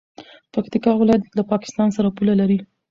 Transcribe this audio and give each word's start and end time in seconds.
پکتیکا 0.53 0.91
ولایت 0.97 1.23
له 1.37 1.43
پاکستان 1.51 1.87
سره 1.97 2.13
پوله 2.17 2.33
لري. 2.41 2.59